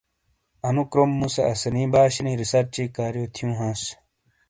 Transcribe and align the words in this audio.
انو 0.67 0.83
کروم 0.91 1.11
مُوسے 1.19 1.41
اسانی 1.51 1.83
باشینی 1.93 2.33
ریسرچی 2.41 2.83
کاریو 2.95 3.31
تھیوں 3.33 3.53
ہانس۔ 3.59 3.81